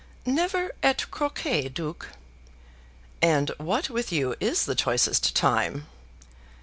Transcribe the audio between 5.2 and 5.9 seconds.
time?"